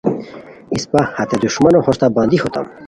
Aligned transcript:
اسپہ 0.75 1.01
ہتے 1.15 1.35
دُݰمنو 1.41 1.79
ہوستہ 1.85 2.07
بندی 2.15 2.37
ہوتام 2.43 2.65